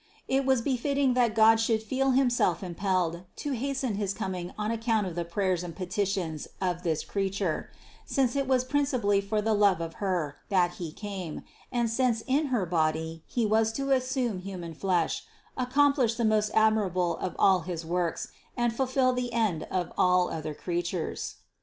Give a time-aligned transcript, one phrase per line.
[0.27, 5.05] It was befitting that God should feel Himself impelled to hasten his coming on account
[5.05, 7.69] of the prayers and petitions of this Crea ture;
[8.03, 12.47] since it was principally for the love of Her that He came, and since in
[12.47, 15.23] Her body He was to assume human flesh,
[15.55, 20.55] accomplish the most admirable of all his works, and fulfill the end of all other
[20.55, 21.35] creatures.